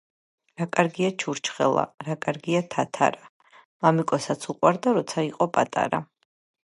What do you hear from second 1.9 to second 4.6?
რა კაია თათარა მამიკოსაც